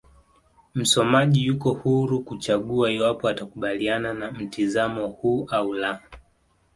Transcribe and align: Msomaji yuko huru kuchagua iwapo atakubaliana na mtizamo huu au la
Msomaji 0.75 1.45
yuko 1.45 1.71
huru 1.73 2.19
kuchagua 2.23 2.91
iwapo 2.91 3.27
atakubaliana 3.27 4.13
na 4.13 4.31
mtizamo 4.31 5.07
huu 5.07 5.47
au 5.51 5.73
la 5.73 6.01